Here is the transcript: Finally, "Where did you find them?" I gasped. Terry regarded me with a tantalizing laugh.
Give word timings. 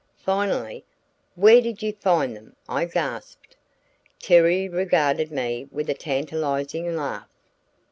Finally, 0.17 0.83
"Where 1.35 1.61
did 1.61 1.83
you 1.83 1.93
find 1.93 2.35
them?" 2.35 2.55
I 2.67 2.85
gasped. 2.85 3.55
Terry 4.19 4.67
regarded 4.67 5.31
me 5.31 5.67
with 5.71 5.91
a 5.91 5.93
tantalizing 5.93 6.95
laugh. 6.97 7.29